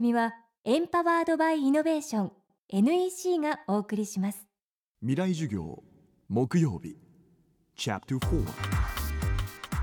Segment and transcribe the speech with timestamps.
[0.00, 0.32] 組は
[0.64, 2.32] エンパワードバイイノベーション
[2.68, 4.46] NEC がお送りします。
[5.00, 5.82] 未来授業
[6.28, 6.96] 木曜日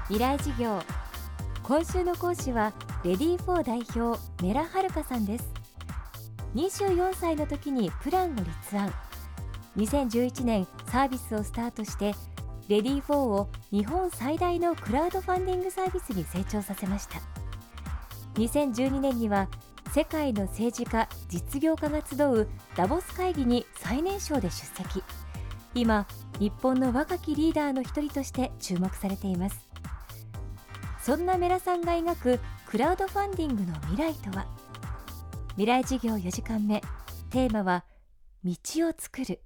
[0.08, 0.82] 未来授業
[1.64, 2.72] 今週の講師は
[3.04, 5.54] レディー4代表メラハルカさんです。
[6.56, 8.94] 24歳の時にプランを立案。
[9.76, 12.16] 2011年サービスをスタートして
[12.70, 17.20] レディー4を日本最大のクラウドファンディングサービスに成長させました。
[18.36, 19.50] 2012年には
[19.96, 25.02] 世界の政治家実業家が集うダボス会議に最年少で出席。
[25.74, 26.06] 今
[26.38, 29.70] 日本の若きリーダーの一人として注目されています。
[31.02, 34.46] そんなメラさんが描くクラウドファンディングの未来とは？
[35.52, 36.82] 未来事業4時間目。
[37.30, 37.86] テーマは
[38.44, 38.54] 道
[38.90, 39.40] を作る。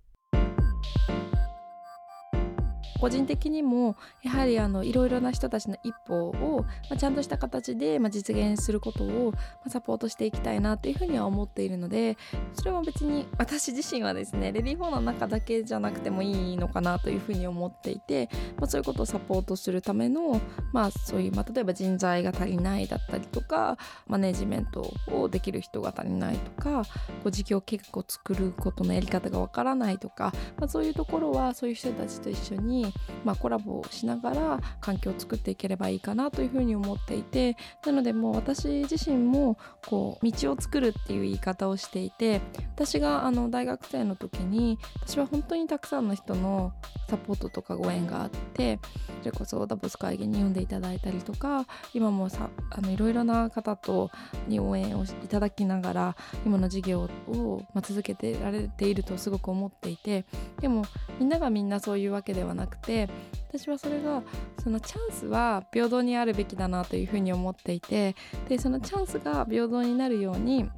[2.99, 12.17] 個人的にもやはりあのいろいろな人たちの一歩を、まあ、ちゃんとした形で、まあ、実現することを、まあ、サポートしていきたいなというふうには思っているので
[12.53, 20.41] それも別に私自身はですねレディー4の中だけじゃなくてもいいのかなというふうに思っていて、まあ、そういうことをサポートするための、
[20.73, 26.89] まあ、そういう、まあ、例えば人材が足りないだったりとかマネジメントをできる人が足りないとかこ
[27.25, 32.88] う事業計画を作ることのやり方がわからないとか、まあ、そういうところはそういう人たちと一緒に
[33.23, 42.41] まあ、コラボをしながら環境を作っていければいいかなというふうに思っていてなのでもう私自身もこう道を作るっていう言い方をしていて
[42.75, 46.73] 私があの大学生の時に私は本当にたくさんの人の
[47.09, 48.79] サポートとかご縁があって
[49.19, 54.09] それこそダボス会議に読んでいただいたりとか今もさあのいろいろな方と
[54.47, 60.25] に応援をいただきながら今の事業を、まあ、続けてられているとすごく思っていて
[60.61, 60.85] でも
[61.19, 63.09] みんながみんなそういうわけではなくて
[63.49, 64.21] 私はそれが
[64.63, 68.15] そのチャンスは平等にあるべきだなというふうに思っていて
[68.47, 70.69] でそのチャンスが平等になるように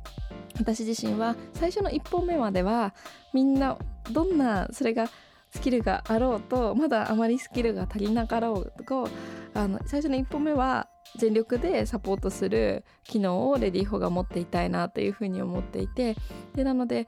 [0.60, 2.94] 私自身は最初の一歩目までは
[3.34, 3.78] みんな
[4.12, 5.10] どんなそれが
[5.52, 9.10] スキルがあろうとまだあまりスキルが足りなかろうと
[9.54, 16.16] あの最初の1歩目は全力でサポートする機能をレディーホが持っていたいなというふうに思っていて
[16.56, 17.08] でなので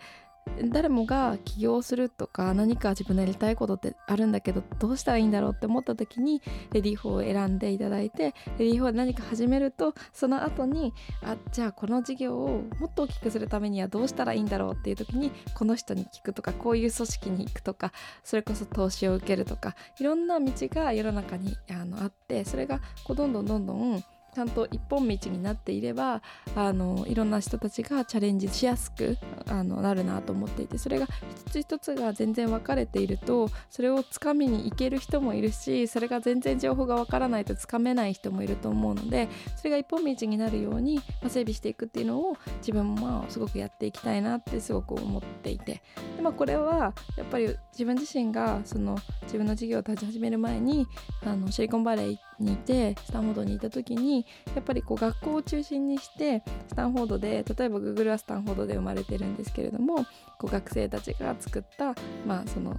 [0.69, 10.93] 誰もが起業するとか何か自分のやりたいことってあるんだけどどうしたらいいんだろうって思った時にレディー4を選んでいただいてレディー4で何か始めるとその後に
[11.23, 17.91] あじゃあこの事業をもっと大きくするためにはどうしたらいいんだろうっていう時にこの人に聞くとかこういう組織に行くとか
[18.23, 24.03] それこそ投資を受けるとかいろんな道が世の中にあのあってそれがこうどんどんどんどん
[24.33, 26.21] ちゃんと一本道になっていれば
[26.55, 29.17] あのいろんな人たちがチャレンジしやすく
[29.47, 31.07] あのなるなと思っていてそれが
[31.45, 45.81] 一つ一つが全然分かれているとそれをつかみに行ける人もいるしそれが全然情報が分からないとつかめない人もいると思うのでそれが一本道になるように、まあ、整備していくっていうのを自分もまあすごくやっていきたいなってすごく思っていて、
[46.23, 50.87] まあ、これはやっぱり自分自身がその自分の事業を立ち始める前に
[51.25, 54.25] あのシリコンバレーにいてスタンフォードにいた時に
[54.55, 60.05] やっぱりこう学校を中心にしてスタンフォードで例えば Google はスタンフォードで生まれてるんですけれども
[60.39, 61.93] こう学生たちが作った
[62.25, 62.77] まあその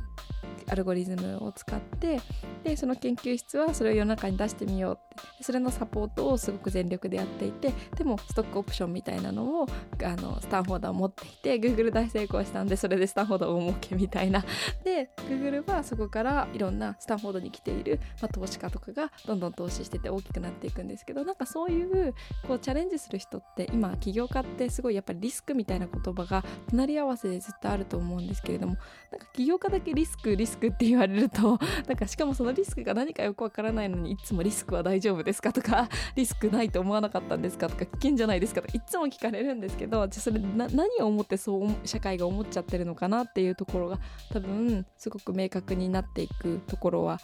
[0.69, 2.21] アルゴリズムを使って
[2.63, 9.67] でその研究室はそれを世の中に出してみようってそれのサポートをすごく全力でやっていてでもストックオプションみたいなのを
[10.03, 11.27] あのスタンフォードは持って
[11.57, 14.45] いて Google 大成功したんでそれでスタンフォード大儲けみたいな。
[14.85, 22.15] で Google はそこからいろんなスタンフォードに来ている、まあ、投資家とかがどんどん投資してて大きくなっていくんですけどなんかそういう
[22.47, 28.77] こうチャレンジする人って今起業家ってすごいやっぱりリスクみたいな言葉が隣り合わせでずっとあると思うんですけれども
[29.11, 43.99] なんか起業家だけリスクリスクって言われるとなんかしかもそのリスクが何かよくわからないのにいつもリスクは大丈夫丈夫ですかとか リスクないと思わなかったんですかとか危険じゃないですかとかいつも聞かれるんですけどじゃそれ何を思ってそう社会が思っちゃってるのかなっていうところが
[44.33, 47.21] 多分すごく明確になっていくところは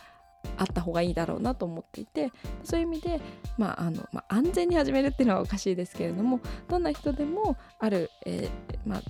[0.57, 2.33] あった方がいいだろうなと思っていて
[2.65, 3.21] そういう意味で、
[3.59, 9.03] まああのまあ、安全に始めるっていうのはおかしいですけれどもどんな人でもある、えーまあ、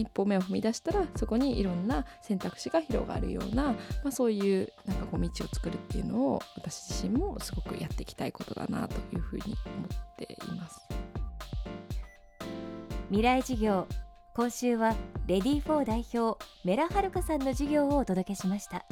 [0.00, 3.76] 一歩目を踏み出したらそこにいろんな選択肢が広がるような、ま
[4.06, 9.56] あ、そういうなんかこう道を作るっていうのを私自身もすごくやっていきたいことだなというふうに思っ
[10.16, 10.80] ています。
[13.08, 13.86] 未来事業
[14.34, 14.94] 今週は
[15.26, 18.84] レディー4代表メラハルカさんの授業をお届けしました。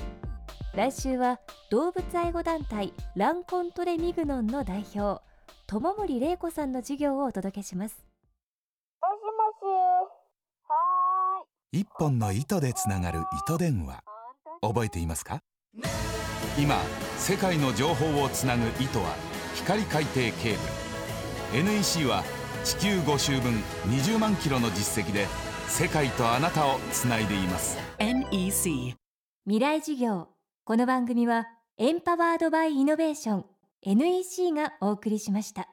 [0.74, 1.38] 来週は
[1.70, 5.22] 動物愛護団体ランコントレミグノンの代表
[5.66, 8.04] 友森玲子さんの授業をお届けします。
[9.02, 9.28] もしも
[9.60, 9.64] し。
[9.70, 10.23] は
[11.74, 14.04] 一本の糸でつながる糸電話。
[14.60, 15.40] 覚えていますか？
[16.56, 16.76] 今
[17.18, 19.16] 世界の情報をつなぐ糸は
[19.56, 20.56] 光海底ケー
[21.52, 21.64] ブル。
[21.64, 22.22] NEC は
[22.62, 23.54] 地球5周分
[23.88, 25.26] 20万キロの実績で
[25.66, 27.76] 世界とあなたをつないでいます。
[27.98, 28.94] NEC
[29.44, 30.28] 未来授業。
[30.64, 33.44] この番組はエンパワードバイイノベーション
[33.82, 35.68] NEC がお送りしました。